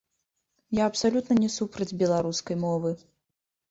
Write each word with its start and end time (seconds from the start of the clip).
Я 0.77 0.87
абсалютна 0.93 1.39
не 1.43 1.51
супраць 1.59 1.91
беларускай 2.03 2.63
мовы. 2.67 3.01